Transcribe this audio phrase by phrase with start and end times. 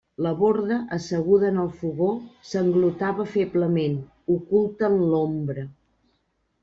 [0.25, 2.07] La Borda, asseguda en el fogó,
[2.53, 4.01] sanglotava feblement,
[4.37, 5.67] oculta en l'ombra.